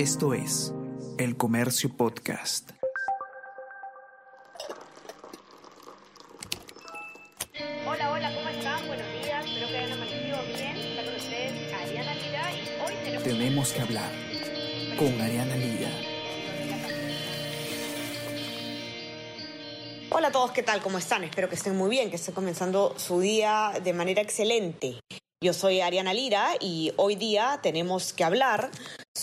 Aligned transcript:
Esto 0.00 0.32
es 0.32 0.72
El 1.18 1.36
Comercio 1.36 1.94
Podcast. 1.94 2.70
Hola, 7.86 8.10
hola, 8.10 8.34
¿cómo 8.34 8.48
están? 8.48 8.86
Buenos 8.86 9.06
días, 9.22 9.44
espero 9.44 9.68
que 9.68 9.76
hayan 9.76 9.92
amanecido 9.92 10.38
bien. 10.56 10.76
Está 10.78 11.04
con 11.04 11.14
ustedes 11.16 11.74
Ariana 11.74 12.14
Lira 12.14 12.50
y 12.50 12.82
hoy 12.82 12.94
tenemos... 13.04 13.24
Tenemos 13.24 13.72
que 13.74 13.80
hablar 13.82 14.10
con 14.98 15.20
Ariana 15.20 15.56
Lira. 15.56 15.90
Hola 20.12 20.28
a 20.28 20.32
todos, 20.32 20.52
¿qué 20.52 20.62
tal? 20.62 20.80
¿Cómo 20.80 20.96
están? 20.96 21.24
Espero 21.24 21.50
que 21.50 21.56
estén 21.56 21.76
muy 21.76 21.90
bien, 21.90 22.08
que 22.08 22.16
estén 22.16 22.34
comenzando 22.34 22.94
su 22.96 23.20
día 23.20 23.72
de 23.84 23.92
manera 23.92 24.22
excelente. 24.22 24.98
Yo 25.42 25.52
soy 25.52 25.82
Ariana 25.82 26.14
Lira 26.14 26.52
y 26.58 26.94
hoy 26.96 27.16
día 27.16 27.60
tenemos 27.62 28.14
que 28.14 28.24
hablar 28.24 28.70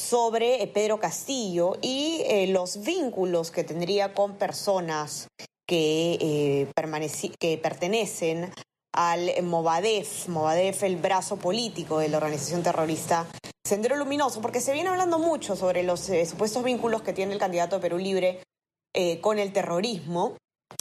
sobre 0.09 0.63
eh, 0.63 0.67
Pedro 0.67 0.99
Castillo 0.99 1.77
y 1.81 2.21
eh, 2.25 2.47
los 2.47 2.83
vínculos 2.83 3.51
que 3.51 3.63
tendría 3.63 4.13
con 4.13 4.35
personas 4.35 5.27
que, 5.67 6.17
eh, 6.21 7.31
que 7.39 7.57
pertenecen 7.57 8.51
al 8.93 9.43
Movadef, 9.43 10.27
Movadef, 10.29 10.83
el 10.83 10.95
brazo 10.95 11.37
político 11.37 11.99
de 11.99 12.09
la 12.09 12.17
organización 12.17 12.63
terrorista 12.63 13.27
Sendero 13.67 13.97
Luminoso, 13.97 14.41
porque 14.41 14.61
se 14.61 14.71
viene 14.71 14.89
hablando 14.89 15.19
mucho 15.19 15.57
sobre 15.57 15.83
los 15.83 16.09
eh, 16.09 16.25
supuestos 16.25 16.63
vínculos 16.63 17.01
que 17.01 17.11
tiene 17.11 17.33
el 17.33 17.39
candidato 17.39 17.75
de 17.75 17.81
Perú 17.81 17.97
Libre 17.97 18.41
eh, 18.93 19.19
con 19.19 19.39
el 19.39 19.51
terrorismo. 19.51 20.37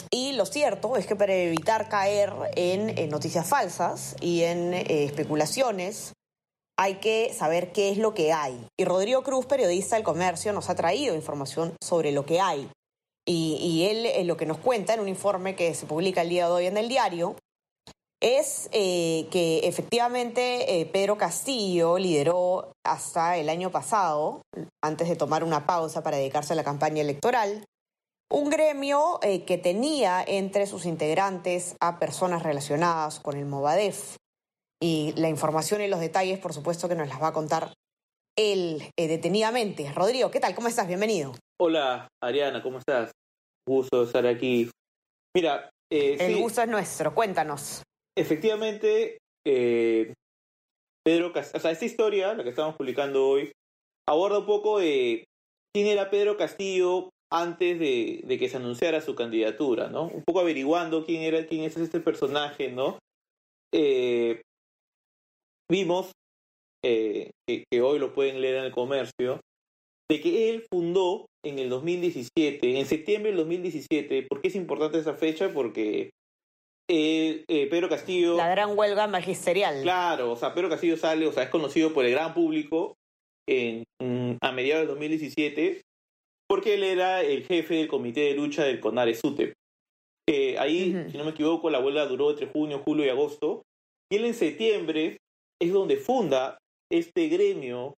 Y 0.09 0.31
lo 0.33 0.45
cierto 0.45 0.95
es 0.95 1.05
que 1.05 1.17
para 1.17 1.33
evitar 1.33 1.89
caer 1.89 2.33
en, 2.55 3.09
noticias 3.09 3.45
falsas 3.45 4.15
y 4.21 4.43
en 4.43 4.73
especulaciones, 4.73 6.13
hay 6.79 6.95
que 6.95 7.33
saber 7.33 7.71
qué 7.71 7.89
es 7.89 7.97
lo 7.97 8.13
que 8.13 8.33
hay. 8.33 8.67
Y 8.77 8.85
Rodrigo 8.85 9.23
Cruz, 9.23 9.45
periodista 9.45 9.95
del 9.95 10.05
comercio, 10.05 10.53
nos 10.53 10.69
ha 10.69 10.75
traído 10.75 11.15
información 11.15 11.75
sobre 11.81 12.11
lo 12.11 12.25
que 12.25 12.39
hay. 12.39 12.69
Y, 13.25 13.85
él 13.89 14.05
eh, 14.05 14.23
lo 14.23 14.37
que 14.37 14.45
nos 14.45 14.57
cuenta 14.57 14.93
en 14.93 15.01
un 15.01 15.09
informe 15.09 15.55
que 15.55 15.73
se 15.73 15.85
publica 15.85 16.21
el 16.21 16.29
día 16.29 16.45
de 16.45 16.51
hoy 16.53 16.65
en 16.67 16.77
el 16.77 16.87
diario 16.87 17.35
es 18.21 18.69
eh, 18.71 19.27
que 19.31 19.59
efectivamente 19.67 20.79
eh, 20.79 20.85
Pedro 20.85 21.17
Castillo 21.17 21.97
lideró 21.97 22.71
hasta 22.83 23.37
el 23.37 23.49
año 23.49 23.69
pasado, 23.69 24.41
antes 24.83 25.07
de 25.07 25.15
tomar 25.15 25.43
una 25.43 25.65
pausa 25.65 26.01
para 26.01 26.17
dedicarse 26.17 26.53
a 26.53 26.55
la 26.55 26.63
campaña 26.63 27.01
electoral, 27.01 27.63
un 28.29 28.49
gremio 28.49 29.19
eh, 29.21 29.45
que 29.45 29.57
tenía 29.57 30.23
entre 30.25 30.65
sus 30.65 30.85
integrantes 30.85 31.75
a 31.79 31.99
personas 31.99 32.43
relacionadas 32.43 33.19
con 33.19 33.37
el 33.37 33.45
Movadef. 33.45 34.15
Y 34.81 35.13
la 35.17 35.29
información 35.29 35.81
y 35.81 35.87
los 35.87 35.99
detalles, 35.99 36.39
por 36.39 36.53
supuesto, 36.53 36.87
que 36.87 36.95
nos 36.95 37.07
las 37.09 37.21
va 37.21 37.29
a 37.29 37.33
contar 37.33 37.73
él 38.37 38.83
eh, 38.97 39.07
detenidamente. 39.07 39.91
Rodrigo, 39.93 40.29
¿qué 40.29 40.39
tal? 40.39 40.53
¿Cómo 40.53 40.67
estás? 40.67 40.87
Bienvenido. 40.87 41.33
Hola, 41.59 42.07
Ariana, 42.23 42.61
¿cómo 42.61 42.77
estás? 42.77 43.11
Gusto 43.67 44.03
estar 44.03 44.27
aquí. 44.27 44.69
Mira, 45.35 45.69
eh, 45.91 46.17
El 46.19 46.35
sí, 46.35 46.41
gusto 46.41 46.61
es 46.61 46.67
nuestro. 46.67 47.15
Cuéntanos. 47.15 47.81
efectivamente, 48.15 49.17
eh, 49.45 50.13
Pedro 51.03 51.33
Castillo, 51.33 51.57
o 51.57 51.61
sea, 51.61 51.71
esta 51.71 51.85
historia, 51.85 52.33
la 52.35 52.43
que 52.43 52.49
estamos 52.49 52.75
publicando 52.75 53.27
hoy, 53.27 53.51
aborda 54.07 54.39
un 54.39 54.45
poco 54.45 54.79
de 54.79 55.23
quién 55.73 55.87
era 55.87 56.09
Pedro 56.11 56.37
Castillo 56.37 57.09
antes 57.31 57.79
de, 57.79 58.21
de 58.23 58.37
que 58.37 58.47
se 58.49 58.57
anunciara 58.57 59.01
su 59.01 59.15
candidatura, 59.15 59.89
¿no? 59.89 60.03
Un 60.03 60.23
poco 60.23 60.39
averiguando 60.41 61.03
quién 61.05 61.23
era, 61.23 61.45
quién 61.47 61.63
es 61.63 61.75
este 61.77 61.99
personaje, 61.99 62.71
¿no? 62.71 62.99
Eh, 63.73 64.41
vimos, 65.71 66.11
eh, 66.83 67.31
que, 67.47 67.63
que 67.71 67.81
hoy 67.81 67.99
lo 67.99 68.13
pueden 68.13 68.41
leer 68.41 68.57
en 68.57 68.63
el 68.65 68.71
comercio, 68.71 69.39
de 70.09 70.21
que 70.21 70.49
él 70.49 70.65
fundó 70.71 71.25
en 71.45 71.59
el 71.59 71.69
2017, 71.69 72.79
en 72.79 72.85
septiembre 72.85 73.31
del 73.31 73.39
2017, 73.39 74.23
¿por 74.23 74.41
qué 74.41 74.47
es 74.47 74.55
importante 74.55 74.99
esa 74.99 75.15
fecha? 75.15 75.51
Porque 75.53 76.11
eh, 76.89 77.43
eh, 77.49 77.67
Pedro 77.67 77.89
Castillo... 77.89 78.37
La 78.37 78.49
gran 78.49 78.77
huelga 78.77 79.07
magisterial. 79.07 79.81
Claro, 79.81 80.31
o 80.31 80.35
sea, 80.37 80.53
Pedro 80.53 80.69
Castillo 80.69 80.97
sale, 80.97 81.27
o 81.27 81.31
sea, 81.33 81.43
es 81.43 81.49
conocido 81.49 81.93
por 81.93 82.05
el 82.05 82.11
gran 82.11 82.33
público 82.33 82.95
en, 83.47 83.83
mm, 84.01 84.37
a 84.41 84.51
mediados 84.51 84.81
del 84.81 84.95
2017 84.95 85.81
porque 86.47 86.75
él 86.75 86.83
era 86.83 87.21
el 87.21 87.43
jefe 87.43 87.75
del 87.75 87.87
comité 87.87 88.21
de 88.21 88.33
lucha 88.33 88.63
del 88.63 88.79
CONARE 88.79 89.13
SUTEP. 89.13 89.53
Eh, 90.29 90.57
ahí, 90.57 91.05
si 91.11 91.17
no 91.17 91.25
me 91.25 91.31
equivoco, 91.31 91.69
la 91.69 91.79
huelga 91.79 92.05
duró 92.05 92.31
entre 92.31 92.47
junio, 92.47 92.81
julio 92.85 93.05
y 93.05 93.09
agosto. 93.09 93.63
Y 94.09 94.15
él 94.15 94.25
en 94.25 94.33
septiembre 94.33 95.17
es 95.61 95.73
donde 95.73 95.97
funda 95.97 96.57
este 96.91 97.27
gremio 97.27 97.95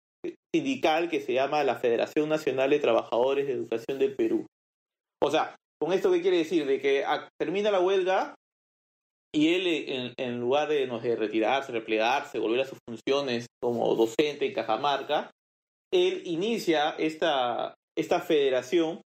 sindical 0.54 1.08
que 1.08 1.20
se 1.20 1.32
llama 1.32 1.64
la 1.64 1.76
Federación 1.76 2.28
Nacional 2.28 2.70
de 2.70 2.78
Trabajadores 2.78 3.46
de 3.46 3.54
Educación 3.54 3.98
del 3.98 4.16
Perú. 4.16 4.46
O 5.22 5.30
sea, 5.30 5.56
¿con 5.80 5.92
esto 5.92 6.10
qué 6.10 6.22
quiere 6.22 6.38
decir? 6.38 6.66
De 6.66 6.80
que 6.80 7.04
termina 7.38 7.70
la 7.70 7.80
huelga 7.80 8.34
y 9.32 9.54
él, 9.54 10.14
en, 10.16 10.40
lugar 10.40 10.68
de, 10.68 10.86
no 10.86 11.00
sé, 11.00 11.14
retirarse, 11.14 11.70
replegarse, 11.70 12.38
volver 12.40 12.60
a 12.60 12.64
sus 12.64 12.78
funciones 12.88 13.46
como 13.62 13.94
docente 13.94 14.46
en 14.46 14.54
Cajamarca, 14.54 15.30
él 15.92 16.22
inicia 16.24 16.90
esta, 16.98 17.74
esta 17.96 18.20
federación 18.20 19.00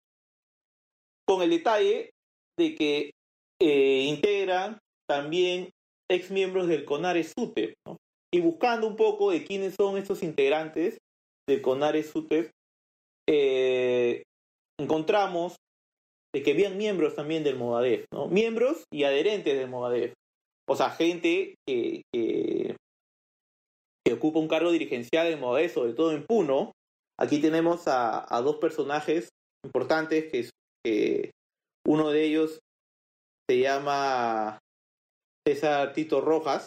con 1.26 1.42
el 1.42 1.50
detalle 1.50 2.10
de 2.58 2.74
que 2.74 3.10
eh, 3.60 4.06
integran 4.08 4.78
también 5.08 5.70
ex 6.10 6.30
miembros 6.30 6.68
del 6.68 6.84
CONARE 6.84 7.24
SUTEP, 7.24 7.74
¿no? 7.86 7.96
Y 8.34 8.40
buscando 8.40 8.88
un 8.88 8.96
poco 8.96 9.30
de 9.30 9.44
quiénes 9.44 9.76
son 9.76 9.96
estos 9.96 10.24
integrantes 10.24 10.98
del 11.48 11.62
CONARE 11.62 12.02
SUTEP, 12.02 12.50
eh, 13.30 14.24
encontramos 14.80 15.54
de 16.34 16.42
que 16.42 16.50
habían 16.50 16.76
miembros 16.76 17.14
también 17.14 17.44
del 17.44 17.54
Movadef, 17.54 18.06
¿no? 18.12 18.26
Miembros 18.26 18.82
y 18.92 19.04
adherentes 19.04 19.56
del 19.56 19.70
Movadef. 19.70 20.14
O 20.68 20.74
sea, 20.74 20.90
gente 20.90 21.54
que, 21.64 22.02
que, 22.12 22.74
ocupa 24.12 24.40
un 24.40 24.48
cargo 24.48 24.72
dirigencial 24.72 25.28
en 25.28 25.38
Movadef, 25.38 25.72
sobre 25.72 25.92
todo 25.92 26.10
en 26.10 26.26
Puno. 26.26 26.72
Aquí 27.20 27.40
tenemos 27.40 27.84
a, 27.86 28.26
dos 28.42 28.56
personajes 28.56 29.28
importantes, 29.64 30.32
que, 30.32 30.50
que 30.84 31.30
uno 31.86 32.10
de 32.10 32.24
ellos 32.24 32.58
se 33.48 33.60
llama 33.60 34.58
César 35.46 35.92
Tito 35.92 36.20
Rojas 36.20 36.66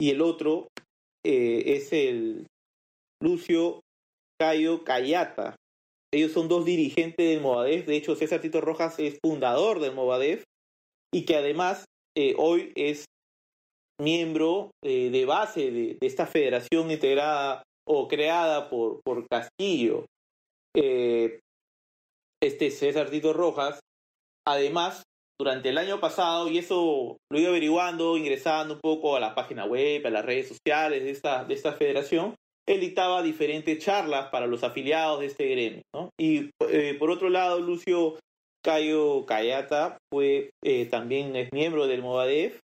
y 0.00 0.10
el 0.10 0.22
otro 0.22 0.68
eh, 1.24 1.76
es 1.76 1.92
el 1.92 2.46
Lucio 3.22 3.80
Cayo 4.40 4.84
Cayata. 4.84 5.56
Ellos 6.12 6.32
son 6.32 6.48
dos 6.48 6.64
dirigentes 6.64 7.26
del 7.26 7.40
Movadef. 7.40 7.86
De 7.86 7.96
hecho, 7.96 8.14
César 8.14 8.40
Tito 8.40 8.60
Rojas 8.60 8.98
es 8.98 9.18
fundador 9.24 9.80
del 9.80 9.94
Movadef 9.94 10.44
y 11.12 11.24
que 11.24 11.36
además 11.36 11.84
eh, 12.16 12.34
hoy 12.38 12.72
es 12.76 13.04
miembro 14.00 14.70
eh, 14.84 15.10
de 15.10 15.24
base 15.24 15.70
de, 15.70 15.96
de 16.00 16.06
esta 16.06 16.26
federación 16.26 16.90
integrada 16.90 17.62
o 17.86 18.08
creada 18.08 18.68
por, 18.68 19.00
por 19.04 19.26
Castillo. 19.28 20.06
Este 20.76 22.70
César 22.70 23.10
Tito 23.10 23.32
Rojas, 23.32 23.80
además, 24.46 25.04
durante 25.38 25.70
el 25.70 25.78
año 25.78 26.00
pasado, 26.00 26.48
y 26.48 26.58
eso 26.58 27.16
lo 27.30 27.38
he 27.38 27.42
ido 27.42 27.50
averiguando, 27.50 28.16
ingresando 28.16 28.74
un 28.74 28.80
poco 28.80 29.16
a 29.16 29.20
la 29.20 29.34
página 29.34 29.64
web, 29.64 30.06
a 30.06 30.10
las 30.10 30.24
redes 30.24 30.48
sociales 30.48 31.02
de 31.02 31.10
esta, 31.10 31.44
de 31.44 31.54
esta 31.54 31.72
federación, 31.72 32.34
él 32.66 32.80
dictaba 32.80 33.22
diferentes 33.22 33.78
charlas 33.78 34.28
para 34.30 34.46
los 34.46 34.64
afiliados 34.64 35.20
de 35.20 35.26
este 35.26 35.48
gremio. 35.48 35.82
Y 36.18 36.50
eh, 36.70 36.96
por 36.98 37.10
otro 37.10 37.28
lado, 37.28 37.60
Lucio 37.60 38.16
Cayo 38.64 39.26
Cayata 39.26 39.98
fue 40.10 40.50
eh, 40.64 40.86
también 40.86 41.36
es 41.36 41.52
miembro 41.52 41.86
del 41.86 42.00
Movadef, 42.02 42.60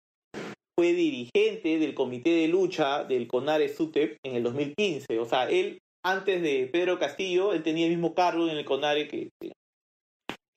fue 0.77 0.93
dirigente 0.93 1.77
del 1.77 1.93
comité 1.93 2.29
de 2.29 2.47
lucha 2.47 3.03
del 3.03 3.27
CONARE 3.27 3.67
SUTEP 3.67 4.17
en 4.23 4.35
el 4.35 4.43
2015. 4.43 5.19
O 5.19 5.25
sea, 5.25 5.49
él, 5.49 5.79
antes 6.05 6.41
de 6.41 6.69
Pedro 6.71 6.97
Castillo, 6.97 7.51
él 7.51 7.63
tenía 7.63 7.85
el 7.85 7.91
mismo 7.91 8.13
cargo 8.13 8.47
en 8.47 8.55
el 8.55 8.63
CONARE 8.63 9.09
que, 9.09 9.27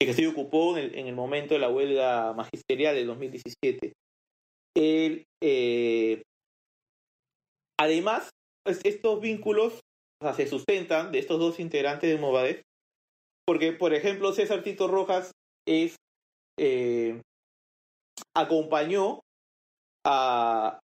que 0.03 0.09
Castillo 0.09 0.31
ocupó 0.31 0.77
en 0.77 0.85
el, 0.85 0.99
en 0.99 1.07
el 1.07 1.15
momento 1.15 1.55
de 1.55 1.61
la 1.61 1.71
huelga 1.71 2.33
magisterial 2.33 2.97
del 2.97 3.07
2017. 3.07 3.93
Él, 4.77 5.25
eh, 5.41 6.23
además, 7.79 8.31
pues, 8.65 8.81
estos 8.85 9.21
vínculos 9.21 9.81
se 10.35 10.47
sustentan 10.47 11.13
de 11.13 11.19
estos 11.21 11.39
dos 11.39 11.61
integrantes 11.61 12.11
de 12.11 12.19
Movadef, 12.19 12.63
porque, 13.47 13.73
por 13.73 13.95
ejemplo, 13.95 14.33
César 14.33 14.63
Tito 14.63 14.89
Rojas 14.89 15.31
es, 15.69 15.97
eh, 16.59 17.21
acompañó 18.37 19.21
a 20.05 20.81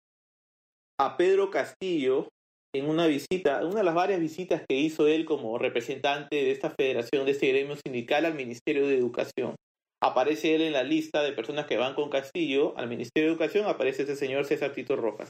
Pedro 1.18 1.50
Castillo 1.50 2.30
en 2.76 2.90
una 2.90 3.08
visita, 3.08 3.66
una 3.66 3.80
de 3.80 3.84
las 3.84 3.96
varias 3.96 4.20
visitas 4.20 4.64
que 4.68 4.76
hizo 4.76 5.08
él 5.08 5.26
como 5.26 5.58
representante 5.58 6.36
de 6.36 6.52
esta 6.52 6.70
federación, 6.70 7.26
de 7.26 7.32
este 7.32 7.48
gremio 7.48 7.76
sindical 7.76 8.26
al 8.26 8.36
Ministerio 8.36 8.88
de 8.88 8.98
Educación. 8.98 9.56
Aparece 10.02 10.54
él 10.54 10.62
en 10.62 10.74
la 10.74 10.84
lista 10.84 11.24
de 11.24 11.34
personas 11.34 11.66
que 11.66 11.78
van 11.78 11.96
con 11.96 12.10
Castillo 12.10 12.78
al 12.78 12.88
Ministerio 12.88 13.30
de 13.30 13.34
Educación, 13.34 13.66
aparece 13.66 14.04
ese 14.04 14.16
señor 14.16 14.46
César 14.46 14.74
Tito 14.74 14.96
Rojas. 14.96 15.30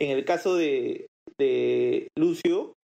En 0.00 0.10
el 0.10 0.24
caso 0.24 0.56
de, 0.56 1.06
Lucio, 2.16 2.74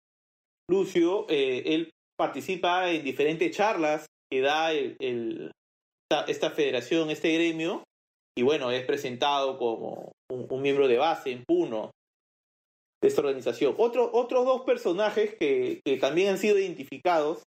Lucio, 0.69 1.27
eh, 1.29 1.63
él 1.67 1.91
participa 2.19 2.91
en 2.91 3.05
diferentes 3.05 3.57
charlas 3.57 4.07
que 4.31 4.41
da 4.41 4.73
el, 4.73 5.51
esta, 6.27 6.51
federación, 6.51 7.11
este 7.11 7.33
gremio, 7.33 7.85
y 8.37 8.43
bueno, 8.43 8.71
es 8.71 8.85
presentado 8.85 9.59
como 9.59 10.13
un, 10.31 10.63
miembro 10.63 10.89
de 10.89 10.99
base 10.99 11.33
en 11.33 11.45
Puno 11.45 11.91
esta 13.03 13.21
organización. 13.21 13.75
Otro, 13.79 14.11
otros 14.13 14.45
dos 14.45 14.63
personajes 14.63 15.35
que, 15.35 15.81
que 15.85 15.97
también 15.97 16.31
han 16.31 16.39
sido 16.39 16.59
identificados 16.59 17.43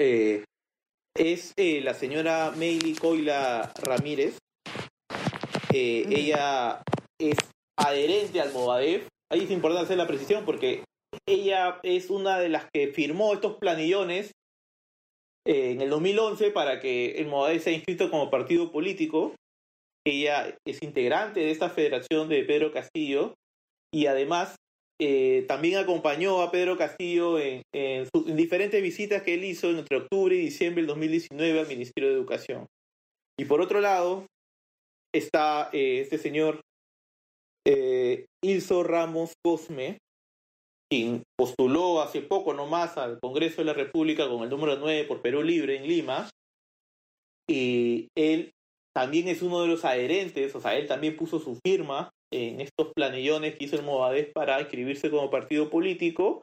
eh, 0.00 0.44
es 1.16 1.52
eh, 1.56 1.80
la 1.80 1.94
señora 1.94 2.52
Meili 2.56 2.94
Coila 2.94 3.72
Ramírez. 3.82 4.38
Eh, 5.72 6.06
ella 6.08 6.82
es 7.20 7.36
adherente 7.76 8.40
al 8.40 8.52
Movadef. 8.52 9.08
Ahí 9.30 9.40
es 9.40 9.50
importante 9.50 9.84
hacer 9.84 9.98
la 9.98 10.06
precisión 10.06 10.44
porque 10.44 10.84
ella 11.26 11.80
es 11.82 12.10
una 12.10 12.38
de 12.38 12.48
las 12.48 12.66
que 12.72 12.88
firmó 12.88 13.34
estos 13.34 13.56
planillones 13.56 14.32
en 15.46 15.80
el 15.80 15.90
2011 15.90 16.50
para 16.50 16.78
que 16.78 17.12
el 17.12 17.26
Movadef 17.26 17.64
sea 17.64 17.72
inscrito 17.72 18.10
como 18.10 18.30
partido 18.30 18.70
político. 18.70 19.34
Ella 20.06 20.56
es 20.66 20.82
integrante 20.82 21.40
de 21.40 21.50
esta 21.50 21.68
federación 21.68 22.28
de 22.28 22.44
Pedro 22.44 22.72
Castillo 22.72 23.34
y 23.92 24.06
además 24.06 24.56
eh, 25.00 25.44
también 25.46 25.78
acompañó 25.78 26.42
a 26.42 26.50
Pedro 26.50 26.76
Castillo 26.76 27.38
en, 27.38 27.62
diferentes 28.36 28.82
visitas 28.82 29.22
que 29.22 29.34
él 29.34 29.44
hizo 29.44 29.70
entre 29.70 29.98
octubre 29.98 30.34
y 30.34 30.40
diciembre 30.40 30.82
del 30.82 30.88
2019 30.88 31.60
al 31.60 31.68
Ministerio 31.68 32.10
de 32.10 32.16
Educación. 32.16 32.66
Y 33.38 33.44
por 33.44 33.60
otro 33.60 33.80
lado, 33.80 34.26
está 35.14 35.70
eh, 35.72 36.00
este 36.00 36.18
señor 36.18 36.60
eh, 37.66 38.26
Ilso 38.42 38.82
Ramos 38.82 39.34
Cosme, 39.44 39.98
quien 40.90 41.22
postuló 41.38 42.02
hace 42.02 42.20
poco 42.20 42.52
nomás 42.52 42.96
al 42.98 43.20
Congreso 43.20 43.58
de 43.58 43.66
la 43.66 43.74
República 43.74 44.28
con 44.28 44.42
el 44.42 44.50
número 44.50 44.76
9 44.78 45.04
por 45.04 45.22
Perú 45.22 45.42
Libre 45.42 45.76
en 45.76 45.86
Lima. 45.86 46.28
Y 47.48 48.08
él 48.16 48.50
también 48.96 49.28
es 49.28 49.42
uno 49.42 49.62
de 49.62 49.68
los 49.68 49.84
adherentes, 49.84 50.54
o 50.56 50.60
sea, 50.60 50.76
él 50.76 50.88
también 50.88 51.16
puso 51.16 51.38
su 51.38 51.56
firma 51.64 52.10
en 52.32 52.60
estos 52.60 52.92
planillones 52.94 53.56
que 53.56 53.64
hizo 53.64 53.76
el 53.76 53.82
Movadez 53.82 54.30
para 54.32 54.60
inscribirse 54.60 55.10
como 55.10 55.30
partido 55.30 55.70
político 55.70 56.42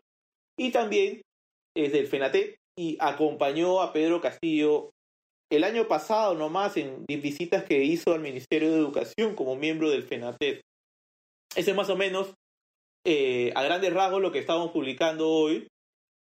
y 0.57 0.71
también 0.71 1.21
es 1.75 1.91
del 1.91 2.07
FENATEP 2.07 2.55
y 2.77 2.97
acompañó 2.99 3.81
a 3.81 3.93
Pedro 3.93 4.21
Castillo 4.21 4.91
el 5.51 5.63
año 5.63 5.87
pasado 5.87 6.33
nomás 6.33 6.75
en 6.77 7.05
visitas 7.07 7.63
que 7.63 7.83
hizo 7.83 8.13
al 8.13 8.21
Ministerio 8.21 8.71
de 8.71 8.77
Educación 8.77 9.35
como 9.35 9.55
miembro 9.55 9.89
del 9.89 10.03
FENATEP. 10.03 10.61
Ese 11.55 11.71
es 11.71 11.77
más 11.77 11.89
o 11.89 11.95
menos 11.95 12.33
eh, 13.05 13.51
a 13.55 13.63
grandes 13.63 13.93
rasgos 13.93 14.21
lo 14.21 14.31
que 14.31 14.39
estamos 14.39 14.71
publicando 14.71 15.29
hoy, 15.29 15.67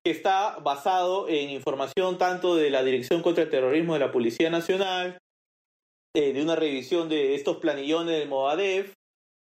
que 0.03 0.11
está 0.11 0.57
basado 0.59 1.29
en 1.29 1.49
información 1.49 2.17
tanto 2.17 2.55
de 2.55 2.69
la 2.69 2.83
Dirección 2.83 3.21
contra 3.21 3.43
el 3.43 3.49
Terrorismo 3.49 3.93
de 3.93 3.99
la 3.99 4.11
Policía 4.11 4.49
Nacional, 4.49 5.17
eh, 6.15 6.33
de 6.33 6.43
una 6.43 6.55
revisión 6.55 7.09
de 7.09 7.35
estos 7.35 7.57
planillones 7.57 8.19
del 8.19 8.29
Movadef, 8.29 8.93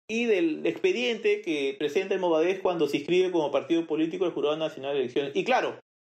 y 0.08 0.25
del 0.26 0.66
expediente 0.66 1.40
que 1.40 1.75
presenta 1.78 2.14
el 2.14 2.20
Movadez 2.20 2.60
cuando 2.60 2.88
se 2.88 2.99
inscribe 2.99 3.31
como 3.31 3.50
partido 3.50 3.87
político 3.87 4.25
del 4.25 4.34
Jurado 4.34 4.56
Nacional 4.56 4.93
de 4.94 5.00
Elecciones. 5.00 5.32
Y 5.34 5.44
claro, 5.44 5.78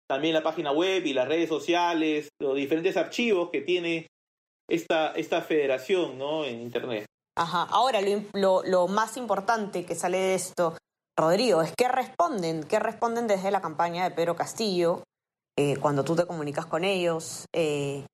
también 0.09 0.35
la 0.35 0.43
página 0.43 0.73
web 0.73 1.05
y 1.07 1.13
las 1.13 1.29
redes 1.29 1.49
sociales, 1.49 2.29
los 2.41 2.57
diferentes 2.57 2.97
archivos 2.97 3.51
que 3.51 3.61
tiene 3.61 4.07
esta, 4.69 5.13
esta 5.13 5.43
federación 5.43 6.19
¿no? 6.19 6.45
en 6.45 6.61
Internet. 6.61 7.07
Ajá. 7.37 7.63
Ahora, 7.71 8.01
lo, 8.35 8.89
más 8.89 9.17
importante 9.17 9.85
que 9.85 9.95
sale 9.95 10.19
de 10.19 10.35
esto, 10.35 10.77
Rodrigo, 11.19 11.63
es 11.63 11.73
qué 11.77 11.89
responden, 11.89 12.65
qué 12.65 12.79
responden 12.79 13.27
desde 13.27 13.51
la 13.51 13.61
campaña 13.61 14.05
de 14.05 14.15
Pedro 14.15 14.37
Castillo 14.37 15.03
eh, 15.59 15.77
cuando 15.79 16.05
tú 16.05 16.17
te 16.17 16.27
comunicas 16.27 16.67
con 16.67 16.85
ellos, 16.85 17.47
eh, 17.55 18.07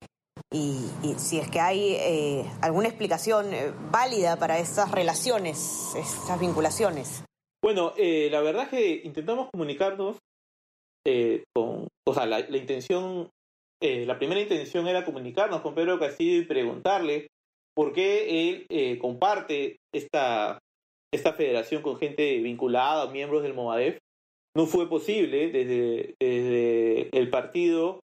y, 0.50 0.88
si 1.18 1.38
es 1.38 1.50
que 1.50 1.60
hay 1.60 1.94
eh, 1.94 2.44
alguna 2.62 2.88
explicación 2.88 3.52
eh, 3.52 3.72
válida 3.90 4.36
para 4.38 4.58
esas 4.58 4.90
relaciones, 4.90 5.94
esas 5.94 6.40
vinculaciones. 6.40 7.24
Bueno, 7.62 7.92
eh, 7.96 8.28
la 8.30 8.40
verdad 8.40 8.64
es 8.64 8.68
que 8.70 9.02
intentamos 9.04 9.48
comunicarnos 9.50 10.16
con, 11.54 11.88
o 12.06 12.14
sea, 12.14 12.26
la, 12.26 12.40
intención, 12.40 13.30
la 13.80 14.18
primera 14.18 14.42
intención 14.42 14.86
era 14.88 15.06
comunicarnos 15.06 15.62
con 15.62 15.74
Pedro 15.74 15.98
Castillo 15.98 16.42
y 16.42 16.44
preguntarle 16.44 17.28
por 17.74 17.94
qué 17.94 18.50
él 18.50 18.98
comparte 18.98 19.78
esta, 19.94 20.58
esta 21.10 21.32
federación 21.32 21.80
con 21.80 21.96
gente 21.96 22.38
vinculada, 22.40 23.10
miembros 23.10 23.42
del 23.42 23.54
Movadef. 23.54 23.96
No 24.54 24.66
fue 24.66 24.86
posible 24.86 25.50
desde 25.50 27.08
el 27.10 27.30
partido 27.30 28.00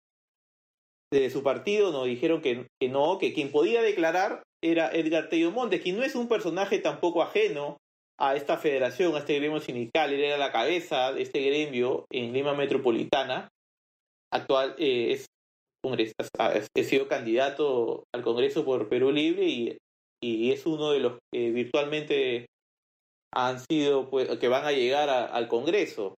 de 1.19 1.29
su 1.29 1.43
partido 1.43 1.91
nos 1.91 2.05
dijeron 2.05 2.41
que, 2.41 2.67
no, 2.89 3.17
que 3.17 3.33
quien 3.33 3.51
podía 3.51 3.81
declarar 3.81 4.43
era 4.63 4.91
Edgar 4.91 5.29
Tello 5.29 5.51
Montes, 5.51 5.81
quien 5.81 5.97
no 5.97 6.03
es 6.03 6.15
un 6.15 6.27
personaje 6.27 6.79
tampoco 6.79 7.21
ajeno 7.21 7.77
a 8.19 8.35
esta 8.35 8.57
federación, 8.57 9.15
a 9.15 9.19
este 9.19 9.35
gremio 9.39 9.59
sindical. 9.59 10.13
Él 10.13 10.23
era 10.23 10.37
la 10.37 10.51
cabeza 10.51 11.11
de 11.11 11.21
este 11.23 11.41
gremio 11.41 12.05
en 12.11 12.33
Lima 12.33 12.53
Metropolitana. 12.53 13.49
Actual 14.31 14.75
eh, 14.77 15.11
es 15.11 15.25
congresista, 15.83 16.25
ha 16.39 16.83
sido 16.83 17.07
candidato 17.07 18.03
al 18.13 18.23
Congreso 18.23 18.63
por 18.63 18.87
Perú 18.87 19.11
Libre 19.11 19.45
y, 19.45 19.77
y 20.23 20.51
es 20.51 20.65
uno 20.65 20.91
de 20.91 20.99
los 20.99 21.19
que 21.31 21.51
virtualmente 21.51 22.45
han 23.35 23.59
sido, 23.59 24.09
pues, 24.09 24.29
que 24.37 24.47
van 24.47 24.65
a 24.65 24.71
llegar 24.71 25.09
al 25.09 25.47
Congreso. 25.47 26.15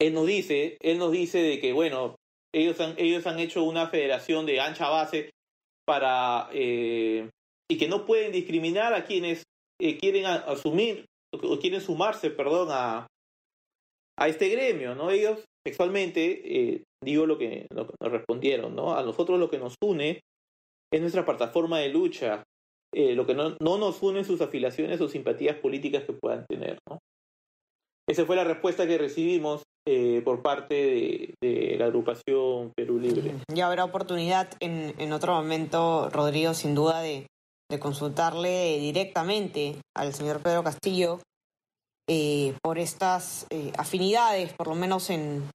Él 0.00 0.14
nos 0.14 0.26
dice, 0.26 0.78
él 0.80 0.98
nos 0.98 1.12
dice 1.12 1.38
de 1.38 1.60
que, 1.60 1.72
bueno, 1.72 2.16
ellos 2.56 2.80
han, 2.80 2.94
ellos 2.96 3.26
han 3.26 3.38
hecho 3.38 3.62
una 3.64 3.88
federación 3.88 4.46
de 4.46 4.60
ancha 4.60 4.88
base 4.88 5.30
para 5.86 6.48
eh, 6.52 7.28
y 7.70 7.76
que 7.76 7.86
no 7.86 8.06
pueden 8.06 8.32
discriminar 8.32 8.94
a 8.94 9.04
quienes 9.04 9.42
eh, 9.80 9.98
quieren 9.98 10.24
asumir 10.24 11.04
o 11.34 11.58
quieren 11.58 11.82
sumarse, 11.82 12.30
perdón, 12.30 12.68
a, 12.70 13.06
a 14.18 14.28
este 14.28 14.48
gremio, 14.48 14.94
¿no? 14.94 15.10
Ellos 15.10 15.44
sexualmente, 15.66 16.72
eh, 16.72 16.84
digo 17.04 17.26
lo 17.26 17.36
que, 17.36 17.66
nos 17.74 17.88
respondieron, 18.10 18.74
¿no? 18.74 18.96
A 18.96 19.02
nosotros 19.02 19.38
lo 19.38 19.50
que 19.50 19.58
nos 19.58 19.74
une 19.82 20.20
es 20.90 21.00
nuestra 21.00 21.26
plataforma 21.26 21.80
de 21.80 21.90
lucha, 21.90 22.42
lo 22.94 23.26
que 23.26 23.34
no, 23.34 23.56
no 23.60 23.76
nos 23.76 24.02
une 24.02 24.24
sus 24.24 24.40
afiliaciones 24.40 24.98
o 25.02 25.08
simpatías 25.08 25.58
políticas 25.58 26.04
que 26.04 26.14
puedan 26.14 26.46
tener, 26.46 26.78
¿no? 26.88 27.00
Esa 28.08 28.24
fue 28.24 28.36
la 28.36 28.44
respuesta 28.44 28.86
que 28.86 28.98
recibimos 28.98 29.62
eh, 29.88 30.20
por 30.24 30.42
parte 30.42 31.34
de, 31.40 31.76
la 31.78 31.86
agrupación 31.86 32.72
Perú 32.74 32.98
Libre. 32.98 33.34
Y 33.54 33.60
habrá 33.60 33.84
oportunidad 33.84 34.48
en, 34.60 34.94
en 34.98 35.12
otro 35.12 35.34
momento, 35.34 36.08
Rodrigo, 36.10 36.54
sin 36.54 36.74
duda, 36.74 37.00
de, 37.00 37.28
de 37.70 37.78
consultarle 37.78 38.78
directamente 38.78 39.76
al 39.96 40.12
señor 40.12 40.40
Pedro 40.40 40.64
Castillo 40.64 41.20
eh, 42.08 42.54
por 42.62 42.78
estas 42.78 43.46
eh, 43.50 43.72
afinidades, 43.76 44.52
por 44.52 44.66
lo 44.66 44.76
menos 44.76 45.10
en, 45.10 45.48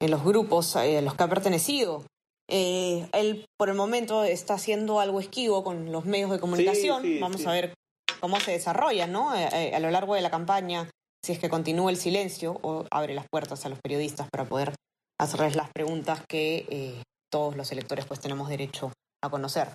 en 0.00 0.10
los 0.10 0.24
grupos 0.24 0.76
a 0.76 0.84
los 1.00 1.14
que 1.14 1.22
ha 1.22 1.28
pertenecido. 1.28 2.04
él 2.48 3.46
por 3.58 3.68
el 3.68 3.76
momento 3.76 4.24
está 4.24 4.54
haciendo 4.54 5.00
algo 5.00 5.20
esquivo 5.20 5.64
con 5.64 5.92
los 5.92 6.06
medios 6.06 6.30
de 6.30 6.40
comunicación. 6.40 7.02
Vamos 7.20 7.46
a 7.46 7.52
ver 7.52 7.74
cómo 8.20 8.40
se 8.40 8.52
desarrolla 8.52 9.06
¿no? 9.06 9.30
a 9.30 9.80
lo 9.80 9.90
largo 9.90 10.14
de 10.14 10.22
la 10.22 10.30
campaña 10.30 10.88
si 11.24 11.32
es 11.32 11.38
que 11.38 11.48
continúa 11.48 11.90
el 11.90 11.96
silencio 11.96 12.58
o 12.62 12.86
abre 12.90 13.14
las 13.14 13.26
puertas 13.30 13.64
a 13.66 13.68
los 13.68 13.78
periodistas 13.80 14.28
para 14.30 14.44
poder 14.44 14.72
hacerles 15.20 15.56
las 15.56 15.70
preguntas 15.72 16.22
que 16.28 16.66
eh, 16.68 17.02
todos 17.30 17.56
los 17.56 17.70
electores 17.72 18.06
pues 18.06 18.20
tenemos 18.20 18.48
derecho 18.48 18.92
a 19.22 19.30
conocer. 19.30 19.68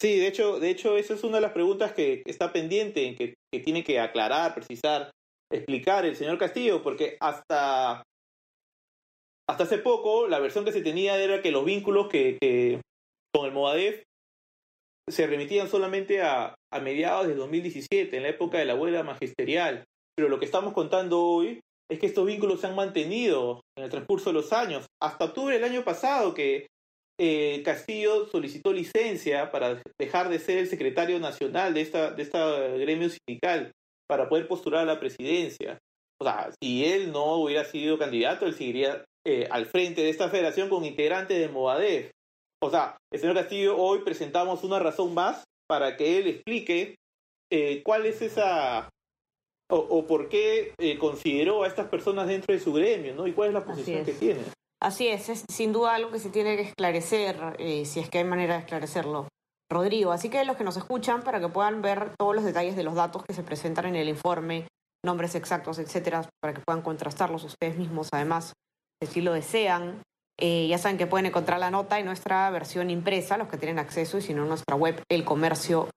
Sí, 0.00 0.18
de 0.18 0.28
hecho, 0.28 0.58
de 0.60 0.70
hecho 0.70 0.96
esa 0.96 1.14
es 1.14 1.24
una 1.24 1.36
de 1.36 1.42
las 1.42 1.52
preguntas 1.52 1.92
que 1.92 2.22
está 2.24 2.52
pendiente, 2.52 3.14
que, 3.16 3.34
que 3.52 3.60
tiene 3.60 3.84
que 3.84 4.00
aclarar, 4.00 4.54
precisar, 4.54 5.10
explicar 5.52 6.06
el 6.06 6.16
señor 6.16 6.38
Castillo, 6.38 6.82
porque 6.82 7.16
hasta, 7.20 8.02
hasta 9.48 9.64
hace 9.64 9.78
poco 9.78 10.26
la 10.26 10.38
versión 10.38 10.64
que 10.64 10.72
se 10.72 10.80
tenía 10.82 11.20
era 11.20 11.42
que 11.42 11.50
los 11.50 11.64
vínculos 11.64 12.08
que, 12.08 12.80
con 13.34 13.46
el 13.46 13.52
Movadef 13.52 14.02
se 15.08 15.26
remitían 15.26 15.68
solamente 15.68 16.22
a, 16.22 16.54
a 16.72 16.80
mediados 16.80 17.26
de 17.26 17.34
2017, 17.34 18.16
en 18.16 18.22
la 18.22 18.28
época 18.30 18.58
de 18.58 18.64
la 18.64 18.76
huelga 18.76 19.02
magisterial. 19.02 19.84
Pero 20.20 20.28
lo 20.28 20.38
que 20.38 20.44
estamos 20.44 20.74
contando 20.74 21.18
hoy 21.18 21.60
es 21.90 21.98
que 21.98 22.04
estos 22.04 22.26
vínculos 22.26 22.60
se 22.60 22.66
han 22.66 22.74
mantenido 22.74 23.62
en 23.74 23.84
el 23.84 23.90
transcurso 23.90 24.28
de 24.28 24.34
los 24.34 24.52
años. 24.52 24.84
Hasta 25.02 25.24
octubre 25.24 25.54
del 25.54 25.64
año 25.64 25.82
pasado 25.82 26.34
que 26.34 26.66
eh, 27.18 27.62
Castillo 27.64 28.26
solicitó 28.26 28.70
licencia 28.70 29.50
para 29.50 29.80
dejar 29.98 30.28
de 30.28 30.38
ser 30.38 30.58
el 30.58 30.66
secretario 30.66 31.18
nacional 31.20 31.72
de 31.72 31.80
esta, 31.80 32.10
de 32.10 32.22
esta 32.22 32.68
gremio 32.68 33.08
sindical 33.08 33.72
para 34.06 34.28
poder 34.28 34.46
postular 34.46 34.82
a 34.82 34.92
la 34.92 35.00
presidencia. 35.00 35.78
O 36.20 36.26
sea, 36.26 36.50
si 36.62 36.84
él 36.84 37.12
no 37.12 37.36
hubiera 37.36 37.64
sido 37.64 37.96
candidato, 37.96 38.44
él 38.44 38.52
seguiría 38.52 39.02
eh, 39.26 39.48
al 39.50 39.64
frente 39.64 40.02
de 40.02 40.10
esta 40.10 40.28
federación 40.28 40.68
con 40.68 40.84
integrantes 40.84 41.38
de 41.38 41.48
Movadef. 41.48 42.10
O 42.62 42.70
sea, 42.70 42.98
el 43.10 43.20
señor 43.20 43.36
Castillo, 43.36 43.78
hoy 43.78 44.00
presentamos 44.04 44.64
una 44.64 44.80
razón 44.80 45.14
más 45.14 45.44
para 45.66 45.96
que 45.96 46.18
él 46.18 46.26
explique 46.26 46.96
eh, 47.50 47.82
cuál 47.82 48.04
es 48.04 48.20
esa 48.20 48.90
o, 49.70 50.06
por 50.06 50.28
qué 50.28 50.74
eh, 50.78 50.98
consideró 50.98 51.62
a 51.62 51.68
estas 51.68 51.88
personas 51.88 52.28
dentro 52.28 52.54
de 52.54 52.60
su 52.60 52.72
gremio, 52.72 53.14
¿no? 53.14 53.26
Y 53.26 53.32
cuál 53.32 53.48
es 53.48 53.54
la 53.54 53.64
posición 53.64 54.04
que 54.04 54.12
tiene. 54.12 54.40
Así 54.82 55.08
es, 55.08 55.28
es 55.28 55.44
sin 55.50 55.72
duda 55.72 55.94
algo 55.94 56.10
que 56.10 56.18
se 56.18 56.30
tiene 56.30 56.56
que 56.56 56.62
esclarecer, 56.62 57.36
eh, 57.58 57.84
si 57.84 58.00
es 58.00 58.08
que 58.08 58.18
hay 58.18 58.24
manera 58.24 58.54
de 58.54 58.60
esclarecerlo. 58.60 59.28
Rodrigo, 59.70 60.10
así 60.10 60.30
que 60.30 60.44
los 60.44 60.56
que 60.56 60.64
nos 60.64 60.76
escuchan, 60.76 61.22
para 61.22 61.38
que 61.38 61.48
puedan 61.48 61.80
ver 61.82 62.12
todos 62.18 62.34
los 62.34 62.44
detalles 62.44 62.74
de 62.76 62.82
los 62.82 62.94
datos 62.94 63.22
que 63.24 63.34
se 63.34 63.44
presentan 63.44 63.86
en 63.86 63.96
el 63.96 64.08
informe, 64.08 64.66
nombres 65.04 65.34
exactos, 65.34 65.78
etcétera, 65.78 66.28
para 66.40 66.54
que 66.54 66.62
puedan 66.66 66.82
contrastarlos 66.82 67.44
ustedes 67.44 67.76
mismos, 67.76 68.08
además, 68.12 68.52
si 69.06 69.20
lo 69.20 69.32
desean. 69.32 70.02
Eh, 70.40 70.66
ya 70.68 70.78
saben 70.78 70.96
que 70.96 71.06
pueden 71.06 71.26
encontrar 71.26 71.60
la 71.60 71.70
nota 71.70 71.98
en 71.98 72.06
nuestra 72.06 72.48
versión 72.50 72.88
impresa, 72.90 73.36
los 73.36 73.48
que 73.48 73.58
tienen 73.58 73.78
acceso, 73.78 74.16
y 74.18 74.22
si 74.22 74.32
no, 74.34 74.42
en 74.42 74.48
nuestra 74.48 74.74
web, 74.74 75.02
elcomercio.pe. 75.10 75.90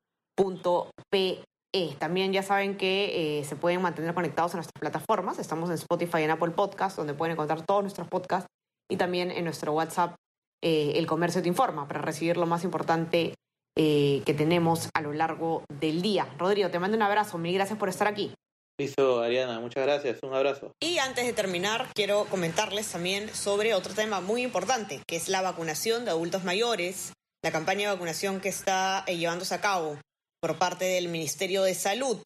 También 1.99 2.33
ya 2.33 2.43
saben 2.43 2.77
que 2.77 3.39
eh, 3.39 3.43
se 3.45 3.55
pueden 3.55 3.81
mantener 3.81 4.13
conectados 4.13 4.53
a 4.53 4.57
nuestras 4.57 4.79
plataformas. 4.79 5.39
Estamos 5.39 5.69
en 5.69 5.75
Spotify 5.75 6.19
y 6.19 6.23
en 6.23 6.31
Apple 6.31 6.51
Podcast, 6.51 6.97
donde 6.97 7.13
pueden 7.13 7.33
encontrar 7.33 7.65
todos 7.65 7.81
nuestros 7.81 8.07
podcasts, 8.07 8.47
y 8.91 8.97
también 8.97 9.31
en 9.31 9.43
nuestro 9.45 9.71
WhatsApp, 9.73 10.15
eh, 10.61 10.93
El 10.95 11.07
Comercio 11.07 11.41
Te 11.41 11.47
Informa, 11.47 11.87
para 11.87 12.01
recibir 12.01 12.37
lo 12.37 12.45
más 12.45 12.63
importante 12.63 13.33
que 13.75 14.35
tenemos 14.37 14.87
a 14.93 15.01
lo 15.01 15.13
largo 15.13 15.63
del 15.79 16.03
día. 16.03 16.27
Rodrigo, 16.37 16.69
te 16.69 16.77
mando 16.77 16.95
un 16.95 17.01
abrazo. 17.01 17.39
Mil 17.39 17.55
gracias 17.55 17.79
por 17.79 17.89
estar 17.89 18.07
aquí. 18.07 18.31
Listo, 18.79 19.21
Ariana, 19.21 19.59
muchas 19.59 19.83
gracias, 19.83 20.19
un 20.21 20.33
abrazo. 20.33 20.73
Y 20.79 20.99
antes 20.99 21.25
de 21.25 21.33
terminar, 21.33 21.87
quiero 21.95 22.25
comentarles 22.25 22.91
también 22.91 23.29
sobre 23.29 23.73
otro 23.73 23.95
tema 23.95 24.21
muy 24.21 24.43
importante, 24.43 25.01
que 25.07 25.15
es 25.15 25.27
la 25.27 25.41
vacunación 25.41 26.05
de 26.05 26.11
adultos 26.11 26.43
mayores, 26.43 27.13
la 27.43 27.51
campaña 27.51 27.87
de 27.87 27.95
vacunación 27.95 28.41
que 28.41 28.49
está 28.49 29.03
eh, 29.07 29.17
llevándose 29.17 29.55
a 29.55 29.61
cabo 29.61 29.97
por 30.43 30.57
parte 30.57 30.83
del 30.83 31.07
Ministerio 31.07 31.63
de 31.63 31.73
Salud. 31.73 32.19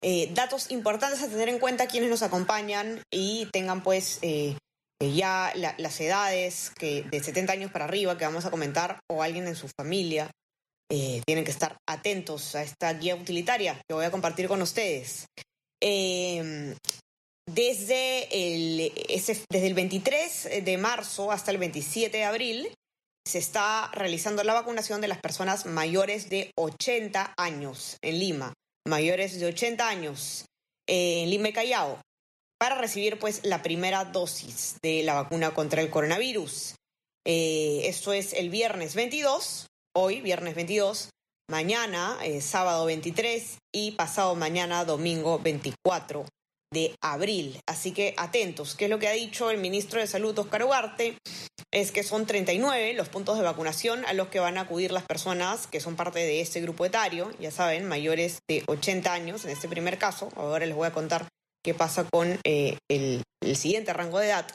Eh, 0.00 0.30
datos 0.32 0.70
importantes 0.70 1.20
a 1.20 1.28
tener 1.28 1.48
en 1.48 1.58
cuenta 1.58 1.88
quienes 1.88 2.08
nos 2.08 2.22
acompañan 2.22 3.02
y 3.12 3.46
tengan 3.46 3.82
pues 3.82 4.20
eh, 4.22 4.56
ya 5.00 5.52
las 5.56 6.00
edades 6.00 6.70
que 6.78 7.02
de 7.02 7.20
70 7.20 7.52
años 7.52 7.72
para 7.72 7.86
arriba 7.86 8.16
que 8.16 8.26
vamos 8.26 8.44
a 8.44 8.52
comentar 8.52 9.00
o 9.10 9.24
alguien 9.24 9.48
en 9.48 9.56
su 9.56 9.68
familia. 9.76 10.30
tienen 10.88 11.44
que 11.44 11.50
estar 11.50 11.76
atentos 11.88 12.54
a 12.54 12.62
esta 12.62 12.92
guía 12.92 13.16
utilitaria 13.16 13.80
que 13.88 13.94
voy 13.94 14.04
a 14.04 14.12
compartir 14.12 14.46
con 14.46 14.62
ustedes. 14.62 15.26
Em, 15.82 16.76
desde, 17.50 18.28
el, 18.30 18.92
desde 19.50 19.66
el 19.66 19.74
23 19.74 20.64
de 20.64 20.78
marzo 20.78 21.32
hasta 21.32 21.50
el 21.50 21.58
27 21.58 22.18
de 22.18 22.24
abril 22.24 22.68
se 23.26 23.38
está 23.38 23.90
realizando 23.92 24.44
la 24.44 24.54
vacunación 24.54 25.00
de 25.00 25.08
las 25.08 25.18
personas 25.18 25.66
mayores 25.66 26.28
de 26.28 26.50
80 26.56 27.34
años 27.36 27.96
en 28.02 28.18
Lima, 28.18 28.52
mayores 28.86 29.38
de 29.40 29.46
80 29.46 29.88
años 29.88 30.44
en 30.86 31.30
Lima 31.30 31.48
y 31.48 31.52
Callao, 31.52 32.00
para 32.58 32.76
recibir 32.76 33.18
pues 33.18 33.40
la 33.44 33.62
primera 33.62 34.04
dosis 34.04 34.76
de 34.82 35.02
la 35.02 35.14
vacuna 35.14 35.54
contra 35.54 35.80
el 35.80 35.90
coronavirus. 35.90 36.74
Eh, 37.26 37.82
esto 37.84 38.12
es 38.12 38.34
el 38.34 38.50
viernes 38.50 38.94
22, 38.94 39.68
hoy 39.96 40.20
viernes 40.20 40.54
22, 40.54 41.10
mañana, 41.48 42.18
eh, 42.22 42.42
sábado 42.42 42.84
23 42.84 43.58
y 43.72 43.92
pasado 43.92 44.34
mañana, 44.34 44.84
domingo 44.84 45.38
24 45.38 46.26
de 46.74 46.94
abril. 47.00 47.58
Así 47.66 47.92
que 47.92 48.14
atentos, 48.18 48.74
¿qué 48.74 48.84
es 48.84 48.90
lo 48.90 48.98
que 48.98 49.08
ha 49.08 49.12
dicho 49.12 49.50
el 49.50 49.56
ministro 49.56 50.00
de 50.00 50.06
Salud, 50.06 50.38
Oscar 50.38 50.62
Ugarte? 50.64 51.16
Es 51.72 51.90
que 51.90 52.02
son 52.02 52.26
39 52.26 52.92
los 52.92 53.08
puntos 53.08 53.38
de 53.38 53.44
vacunación 53.44 54.04
a 54.04 54.12
los 54.12 54.28
que 54.28 54.40
van 54.40 54.58
a 54.58 54.62
acudir 54.62 54.92
las 54.92 55.04
personas 55.04 55.66
que 55.66 55.80
son 55.80 55.96
parte 55.96 56.18
de 56.18 56.42
este 56.42 56.60
grupo 56.60 56.84
etario, 56.84 57.30
ya 57.40 57.50
saben, 57.50 57.88
mayores 57.88 58.40
de 58.46 58.62
80 58.66 59.10
años 59.10 59.44
en 59.46 59.52
este 59.52 59.68
primer 59.68 59.96
caso. 59.96 60.28
Ahora 60.36 60.66
les 60.66 60.76
voy 60.76 60.86
a 60.86 60.92
contar 60.92 61.26
qué 61.64 61.72
pasa 61.72 62.04
con 62.04 62.38
eh, 62.44 62.76
el, 62.90 63.22
siguiente 63.54 63.94
rango 63.94 64.18
de 64.18 64.26
edad. 64.26 64.46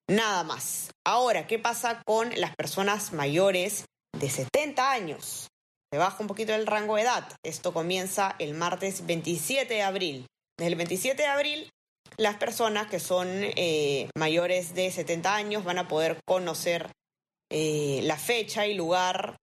Nada 0.10 0.44
más. 0.44 0.90
Ahora, 1.06 1.48
¿qué 1.48 1.60
pasa 1.60 2.02
con 2.06 2.32
las 2.36 2.56
personas 2.56 3.14
mayores 3.14 3.86
de 4.18 4.30
70 4.30 4.92
años? 4.92 5.48
Se 5.92 5.98
baja 5.98 6.18
un 6.20 6.28
poquito 6.28 6.54
el 6.54 6.68
rango 6.68 6.96
de 6.96 7.04
edad. 7.04 7.28
Esto 7.44 7.74
comienza 7.74 8.36
el 8.40 8.54
martes 8.54 9.06
27 9.06 9.74
de 9.74 9.82
abril. 9.84 10.26
Desde 10.58 10.72
el 10.72 10.76
27 10.76 11.22
de 11.22 11.28
abril, 11.28 11.70
las 12.18 12.36
personas 12.36 12.88
que 12.88 13.00
son 13.00 13.28
eh, 13.30 14.10
mayores 14.16 14.74
de 14.74 14.92
70 14.92 15.36
años 15.36 15.64
van 15.64 15.78
a 15.78 15.88
poder 15.88 16.20
conocer 16.26 16.92
eh, 17.52 18.02
la 18.04 18.18
fecha 18.18 18.68
y 18.68 18.74
lugar 18.74 19.38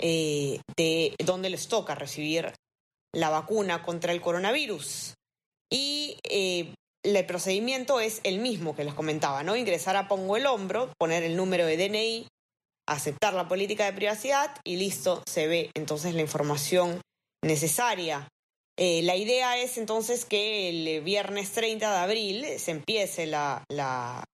eh, 0.00 0.60
de 0.76 1.14
donde 1.24 1.50
les 1.50 1.68
toca 1.68 1.94
recibir 1.94 2.52
la 3.14 3.30
vacuna 3.30 3.82
contra 3.82 4.12
el 4.12 4.20
coronavirus. 4.20 5.14
Y 5.70 6.18
el 7.02 7.26
procedimiento 7.26 8.00
es 8.00 8.20
el 8.24 8.38
mismo 8.38 8.74
que 8.74 8.84
les 8.84 8.94
comentaba, 8.94 9.42
¿no? 9.42 9.56
Ingresar 9.56 9.96
a 9.96 10.08
Pongo 10.08 10.36
el 10.36 10.46
Hombro, 10.46 10.92
poner 10.98 11.22
el 11.22 11.36
número 11.36 11.66
de 11.66 11.76
DNI, 11.76 12.26
aceptar 12.88 13.34
la 13.34 13.48
política 13.48 13.84
de 13.84 13.92
privacidad 13.92 14.50
y 14.64 14.76
listo, 14.76 15.22
se 15.28 15.46
ve 15.46 15.70
entonces 15.74 16.14
la 16.14 16.22
información 16.22 17.00
necesaria. 17.44 18.28
Eh, 18.80 19.02
la 19.02 19.16
idea 19.16 19.58
es 19.58 19.76
entonces 19.76 20.24
que 20.24 20.68
el 20.68 21.02
viernes 21.02 21.50
30 21.50 21.90
de 21.90 21.98
abril 21.98 22.46
se 22.60 22.70
empiece 22.70 23.26
la, 23.26 23.64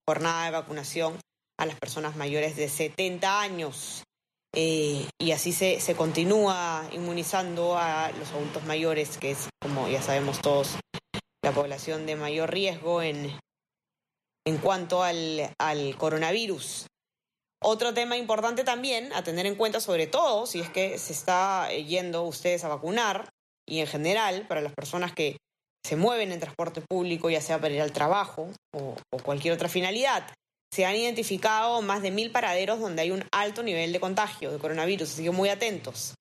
jornada 0.07 0.45
de 0.45 0.51
vacunación 0.51 1.19
a 1.59 1.65
las 1.65 1.81
personas 1.81 2.15
mayores 2.17 2.55
de 2.55 2.69
70 2.69 3.41
años. 3.41 4.05
Eh, 4.55 5.09
y 5.19 5.31
así 5.33 5.53
se, 5.53 5.81
se 5.81 5.97
continúa 5.97 6.87
inmunizando 6.93 7.79
a 7.79 8.13
los 8.19 8.33
adultos 8.33 8.65
mayores, 8.65 9.17
que 9.17 9.31
es, 9.31 9.49
como 9.63 9.89
ya 9.89 10.03
sabemos 10.03 10.43
todos, 10.43 10.77
la 11.43 11.53
población 11.53 12.05
de 12.05 12.17
mayor 12.17 12.53
riesgo 12.53 13.01
en, 13.01 13.33
en 14.45 14.59
cuanto 14.59 15.03
al, 15.03 15.55
al 15.59 15.97
coronavirus. 15.97 16.87
Otro 17.63 17.95
tema 17.95 18.19
importante 18.19 18.63
también 18.63 19.11
a 19.15 19.25
tener 19.25 19.47
en 19.47 19.55
cuenta, 19.55 19.81
sobre 19.81 20.07
todo 20.07 20.45
si 20.45 20.61
es 20.61 20.69
que 20.69 20.99
se 20.99 21.15
está 21.15 21.71
yendo 21.71 22.25
ustedes 22.25 22.63
a 22.65 22.69
vacunar 22.69 23.34
y 23.69 23.81
en 23.81 23.87
general 23.87 24.47
para 24.47 24.61
las 24.61 24.73
personas 24.73 25.13
que 25.13 25.37
se 25.85 25.97
mueven 25.97 26.33
en 26.33 26.41
transporte 26.41 26.81
público, 26.81 27.29
ya 27.29 27.41
sea 27.41 27.61
para 27.61 27.75
ir 27.75 27.83
al 27.83 27.93
trabajo 27.93 28.49
o, 28.75 28.97
cualquier 29.23 29.55
otra 29.55 29.69
finalidad. 29.69 30.27
Se 30.73 30.87
han 30.87 30.97
identificado 30.97 31.83
más 31.83 32.03
de 32.03 32.11
mil 32.11 32.33
paraderos 32.33 32.81
donde 32.81 33.03
hay 33.03 33.11
un 33.11 33.25
alto 33.33 33.63
nivel 33.63 33.93
de 33.93 34.01
contagio 34.01 34.51
de 34.51 34.59
coronavirus, 34.59 35.13
así 35.13 35.23
que 35.23 35.31
muy 35.31 35.49
atentos. 35.49 36.15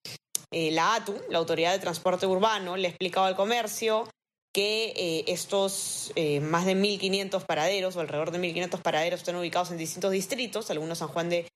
Eh, 0.52 0.70
la 0.70 0.94
ATU, 0.94 1.20
la 1.28 1.38
Autoridad 1.38 1.72
de 1.72 1.80
Transporte 1.80 2.26
Urbano, 2.26 2.76
le 2.76 2.86
ha 2.86 2.90
explicado 2.90 3.26
al 3.26 3.34
comercio 3.34 4.08
que 4.54 4.92
eh, 4.94 5.24
estos 5.26 6.12
eh, 6.14 6.38
más 6.38 6.64
de 6.64 6.76
1.500 6.76 7.44
paraderos 7.44 7.96
o 7.96 8.00
alrededor 8.00 8.30
de 8.30 8.38
1.500 8.38 8.80
paraderos 8.80 9.20
están 9.20 9.34
ubicados 9.34 9.72
en 9.72 9.78
distintos 9.78 10.12
distritos, 10.12 10.70
algunos, 10.70 10.98
San 10.98 11.08
Juan 11.08 11.28
de, 11.28 11.48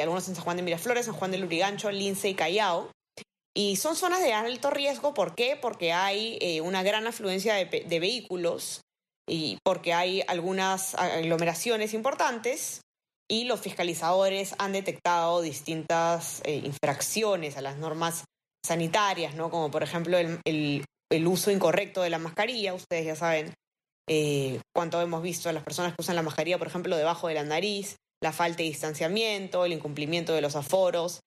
algunos 0.00 0.28
en 0.28 0.36
San 0.36 0.44
Juan 0.44 0.56
de 0.56 0.62
Miraflores, 0.62 1.06
San 1.06 1.14
Juan 1.14 1.32
de 1.32 1.38
Lurigancho, 1.38 1.90
Lince 1.90 2.28
y 2.28 2.34
Callao. 2.34 2.92
Y 3.56 3.76
son 3.76 3.94
zonas 3.94 4.20
de 4.20 4.32
alto 4.32 4.70
riesgo, 4.70 5.14
¿por 5.14 5.34
qué? 5.34 5.56
Porque 5.60 5.92
hay 5.92 6.60
una 6.60 6.82
gran 6.82 7.06
afluencia 7.06 7.54
de, 7.54 7.84
de 7.86 8.00
vehículos 8.00 8.80
y 9.28 9.58
porque 9.62 9.94
hay 9.94 10.22
algunas 10.26 10.94
aglomeraciones 10.96 11.94
importantes 11.94 12.80
y 13.28 13.44
los 13.44 13.60
fiscalizadores 13.60 14.54
han 14.58 14.72
detectado 14.72 15.40
distintas 15.40 16.42
infracciones 16.46 17.56
a 17.56 17.62
las 17.62 17.78
normas 17.78 18.24
sanitarias, 18.64 19.34
¿no? 19.34 19.50
Como 19.50 19.70
por 19.70 19.82
ejemplo 19.82 20.18
el, 20.18 20.40
el, 20.44 21.26
uso 21.26 21.50
incorrecto 21.50 22.02
de 22.02 22.10
la 22.10 22.18
mascarilla. 22.18 22.74
Ustedes 22.74 23.06
ya 23.06 23.16
saben 23.16 23.54
eh, 24.08 24.60
cuánto 24.74 25.00
hemos 25.00 25.22
visto 25.22 25.48
a 25.48 25.52
las 25.52 25.62
personas 25.62 25.94
que 25.94 26.02
usan 26.02 26.16
la 26.16 26.22
mascarilla, 26.22 26.58
por 26.58 26.66
ejemplo, 26.66 26.96
debajo 26.96 27.28
de 27.28 27.34
la 27.34 27.44
nariz, 27.44 27.96
la 28.22 28.32
falta 28.32 28.58
de 28.58 28.64
distanciamiento, 28.64 29.64
el 29.64 29.72
incumplimiento 29.72 30.34
de 30.34 30.40
los 30.40 30.56
aforos, 30.56 31.20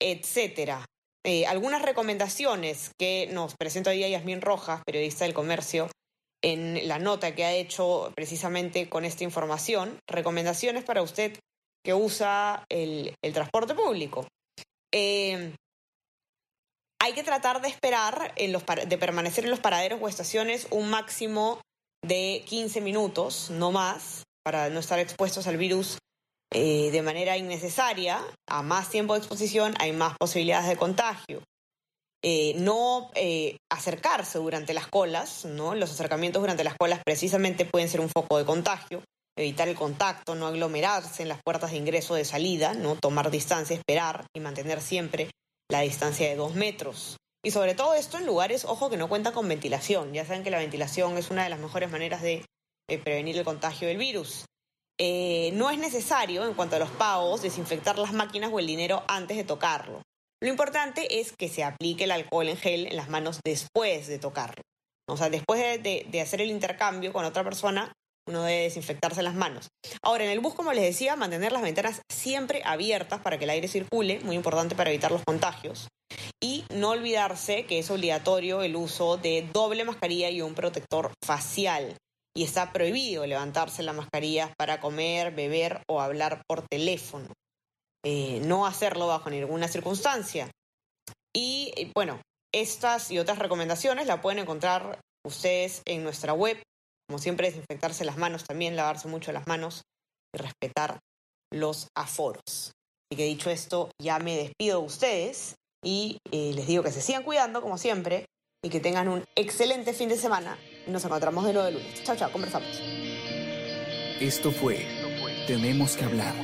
etcétera. 0.00 0.84
Eh, 1.24 1.46
algunas 1.46 1.82
recomendaciones 1.82 2.92
que 2.98 3.28
nos 3.32 3.54
presenta 3.56 3.90
hoy 3.90 3.98
día 3.98 4.08
Yasmín 4.08 4.40
Rojas, 4.40 4.82
periodista 4.84 5.24
del 5.24 5.34
comercio, 5.34 5.88
en 6.42 6.86
la 6.86 6.98
nota 6.98 7.34
que 7.34 7.44
ha 7.44 7.52
hecho 7.52 8.12
precisamente 8.14 8.88
con 8.88 9.04
esta 9.04 9.24
información, 9.24 9.98
recomendaciones 10.08 10.84
para 10.84 11.02
usted 11.02 11.38
que 11.84 11.94
usa 11.94 12.64
el, 12.68 13.14
transporte 13.32 13.74
público. 13.74 14.26
Eh, 14.92 15.54
hay 17.00 17.12
que 17.12 17.22
tratar 17.22 17.60
de 17.60 17.68
esperar, 17.68 18.32
en 18.36 18.52
los, 18.52 18.64
de 18.66 18.98
permanecer 18.98 19.44
en 19.44 19.50
los 19.50 19.60
paraderos 19.60 20.00
o 20.02 20.08
estaciones 20.08 20.66
un 20.70 20.90
máximo 20.90 21.60
de 22.04 22.44
15 22.46 22.80
minutos, 22.80 23.50
no 23.50 23.72
más, 23.72 24.24
para 24.44 24.70
no 24.70 24.80
estar 24.80 24.98
expuestos 24.98 25.46
al 25.46 25.56
virus 25.56 25.98
eh, 26.52 26.90
de 26.90 27.02
manera 27.02 27.36
innecesaria. 27.36 28.24
A 28.46 28.62
más 28.62 28.90
tiempo 28.90 29.14
de 29.14 29.18
exposición 29.18 29.74
hay 29.78 29.92
más 29.92 30.16
posibilidades 30.18 30.68
de 30.68 30.76
contagio. 30.76 31.42
Eh, 32.22 32.54
no 32.56 33.10
eh, 33.14 33.58
acercarse 33.70 34.38
durante 34.38 34.74
las 34.74 34.88
colas, 34.88 35.44
¿no? 35.44 35.74
Los 35.74 35.92
acercamientos 35.92 36.42
durante 36.42 36.64
las 36.64 36.74
colas 36.76 37.00
precisamente 37.04 37.64
pueden 37.64 37.88
ser 37.88 38.00
un 38.00 38.08
foco 38.08 38.38
de 38.38 38.44
contagio. 38.44 39.02
Evitar 39.36 39.68
el 39.68 39.76
contacto, 39.76 40.34
no 40.34 40.48
aglomerarse 40.48 41.22
en 41.22 41.28
las 41.28 41.40
puertas 41.44 41.70
de 41.70 41.76
ingreso 41.76 42.14
o 42.14 42.16
de 42.16 42.24
salida, 42.24 42.74
¿no? 42.74 42.96
Tomar 42.96 43.30
distancia, 43.30 43.76
esperar 43.76 44.26
y 44.34 44.40
mantener 44.40 44.80
siempre 44.80 45.30
la 45.70 45.82
distancia 45.82 46.28
de 46.28 46.34
dos 46.34 46.54
metros. 46.54 47.16
Y 47.44 47.52
sobre 47.52 47.76
todo 47.76 47.94
esto 47.94 48.18
en 48.18 48.26
lugares, 48.26 48.64
ojo, 48.64 48.90
que 48.90 48.96
no 48.96 49.08
cuentan 49.08 49.32
con 49.32 49.46
ventilación. 49.46 50.12
Ya 50.12 50.24
saben 50.24 50.42
que 50.42 50.50
la 50.50 50.58
ventilación 50.58 51.16
es 51.18 51.30
una 51.30 51.44
de 51.44 51.50
las 51.50 51.60
mejores 51.60 51.88
maneras 51.88 52.20
de 52.20 52.44
prevenir 53.04 53.38
el 53.38 53.44
contagio 53.44 53.86
del 53.86 53.98
virus. 53.98 54.44
Eh, 55.00 55.50
no 55.54 55.70
es 55.70 55.78
necesario, 55.78 56.44
en 56.44 56.54
cuanto 56.54 56.76
a 56.76 56.80
los 56.80 56.90
pagos, 56.90 57.42
desinfectar 57.42 57.98
las 57.98 58.12
máquinas 58.12 58.50
o 58.52 58.58
el 58.58 58.66
dinero 58.66 59.04
antes 59.08 59.36
de 59.36 59.44
tocarlo. 59.44 60.02
Lo 60.42 60.48
importante 60.48 61.20
es 61.20 61.32
que 61.36 61.48
se 61.48 61.64
aplique 61.64 62.04
el 62.04 62.10
alcohol 62.10 62.48
en 62.48 62.56
gel 62.56 62.86
en 62.86 62.96
las 62.96 63.08
manos 63.08 63.40
después 63.44 64.06
de 64.06 64.18
tocarlo. 64.18 64.62
O 65.08 65.16
sea, 65.16 65.30
después 65.30 65.82
de 65.82 66.20
hacer 66.20 66.40
el 66.40 66.50
intercambio 66.50 67.12
con 67.12 67.24
otra 67.24 67.42
persona, 67.42 67.92
uno 68.28 68.42
debe 68.42 68.64
desinfectarse 68.64 69.22
las 69.22 69.34
manos. 69.34 69.68
Ahora, 70.02 70.24
en 70.24 70.30
el 70.30 70.40
bus, 70.40 70.54
como 70.54 70.72
les 70.72 70.84
decía, 70.84 71.16
mantener 71.16 71.50
las 71.50 71.62
ventanas 71.62 72.02
siempre 72.12 72.62
abiertas 72.64 73.20
para 73.20 73.38
que 73.38 73.44
el 73.44 73.50
aire 73.50 73.68
circule, 73.68 74.20
muy 74.20 74.36
importante 74.36 74.76
para 74.76 74.90
evitar 74.90 75.10
los 75.10 75.24
contagios. 75.24 75.88
Y 76.40 76.64
no 76.72 76.90
olvidarse 76.90 77.64
que 77.64 77.78
es 77.78 77.90
obligatorio 77.90 78.62
el 78.62 78.76
uso 78.76 79.16
de 79.16 79.48
doble 79.52 79.84
mascarilla 79.84 80.30
y 80.30 80.42
un 80.42 80.54
protector 80.54 81.12
facial. 81.24 81.96
Y 82.38 82.44
está 82.44 82.72
prohibido 82.72 83.26
levantarse 83.26 83.82
la 83.82 83.92
mascarilla 83.92 84.52
para 84.56 84.80
comer, 84.80 85.34
beber 85.34 85.82
o 85.88 86.00
hablar 86.00 86.42
por 86.46 86.62
teléfono. 86.62 87.26
Eh, 88.04 88.40
no 88.44 88.66
hacerlo 88.66 89.08
bajo 89.08 89.28
ninguna 89.28 89.66
circunstancia. 89.66 90.48
Y 91.34 91.72
eh, 91.76 91.90
bueno, 91.94 92.20
estas 92.54 93.10
y 93.10 93.18
otras 93.18 93.40
recomendaciones 93.40 94.06
la 94.06 94.20
pueden 94.20 94.38
encontrar 94.38 95.00
ustedes 95.26 95.82
en 95.84 96.04
nuestra 96.04 96.32
web 96.32 96.62
como 97.08 97.18
siempre, 97.18 97.48
desinfectarse 97.48 98.04
las 98.04 98.18
manos 98.18 98.44
también, 98.44 98.76
lavarse 98.76 99.08
mucho 99.08 99.32
las 99.32 99.46
manos 99.46 99.82
y 100.34 100.38
respetar 100.38 100.98
los 101.50 101.88
aforos. 101.96 102.42
Así 102.46 103.16
que 103.16 103.24
dicho 103.24 103.48
esto, 103.48 103.90
ya 104.00 104.18
me 104.18 104.36
despido 104.36 104.80
de 104.80 104.86
ustedes 104.86 105.54
y 105.82 106.18
eh, 106.30 106.52
les 106.54 106.66
digo 106.66 106.82
que 106.82 106.92
se 106.92 107.00
sigan 107.00 107.22
cuidando, 107.22 107.62
como 107.62 107.78
siempre, 107.78 108.26
y 108.62 108.68
que 108.68 108.80
tengan 108.80 109.08
un 109.08 109.24
excelente 109.36 109.94
fin 109.94 110.10
de 110.10 110.18
semana. 110.18 110.58
Nos 110.88 111.04
encontramos 111.04 111.44
de 111.44 111.52
nuevo 111.52 111.66
de 111.66 111.72
lunes. 111.72 112.02
Chao, 112.02 112.16
chao, 112.16 112.32
conversamos. 112.32 112.80
Esto 114.20 114.50
fue 114.50 114.86
Tenemos 115.46 115.96
que 115.96 116.04
hablar. 116.04 116.34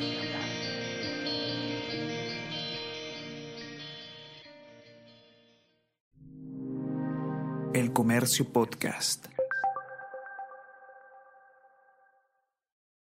El 7.75 7.93
Comercio 7.93 8.45
Podcast. 8.53 9.34